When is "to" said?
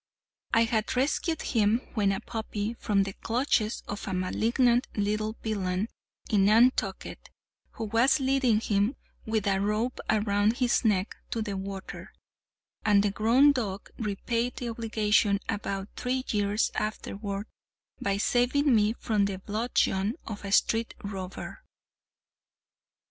11.29-11.43